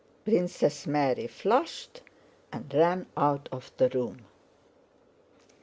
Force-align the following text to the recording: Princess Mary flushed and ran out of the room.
Princess 0.25 0.87
Mary 0.87 1.27
flushed 1.27 2.01
and 2.51 2.73
ran 2.73 3.05
out 3.15 3.47
of 3.51 3.71
the 3.77 3.87
room. 3.89 4.25